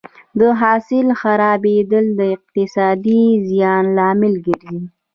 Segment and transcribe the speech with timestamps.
[0.39, 4.81] د حاصل خرابېدل د اقتصادي زیان لامل ګرځي.